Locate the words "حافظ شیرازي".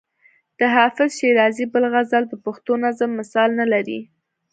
0.75-1.65